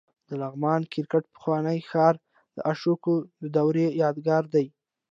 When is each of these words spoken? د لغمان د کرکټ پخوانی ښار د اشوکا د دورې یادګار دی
د 0.27 0.29
لغمان 0.41 0.81
د 0.83 0.87
کرکټ 0.93 1.23
پخوانی 1.35 1.79
ښار 1.89 2.15
د 2.55 2.57
اشوکا 2.71 3.15
د 3.41 3.43
دورې 3.55 3.85
یادګار 4.03 4.43
دی 4.53 4.65